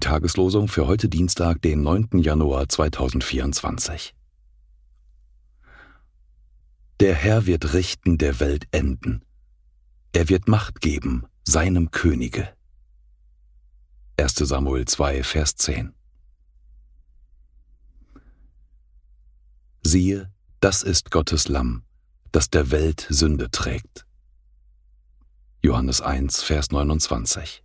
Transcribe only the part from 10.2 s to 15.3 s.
wird Macht geben seinem Könige. 1 Samuel 2,